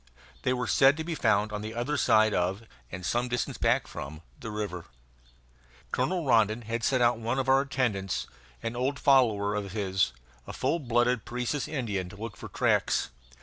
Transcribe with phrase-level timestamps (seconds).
[0.41, 3.85] They were said to be found on the other side of, and some distance back
[3.85, 4.85] from, the river.
[5.91, 8.25] Colonel Rondon had sent out one of our attendants,
[8.63, 10.11] an old follower of his,
[10.47, 13.11] a full blood Parecis Indian, to look for tracks.